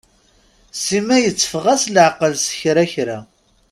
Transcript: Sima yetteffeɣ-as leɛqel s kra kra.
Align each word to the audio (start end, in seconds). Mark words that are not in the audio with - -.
Sima 0.83 1.17
yetteffeɣ-as 1.19 1.83
leɛqel 1.95 2.33
s 2.45 2.47
kra 2.59 2.85
kra. 2.91 3.19